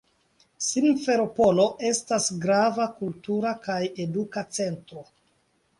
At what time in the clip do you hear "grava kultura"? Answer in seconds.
2.47-3.53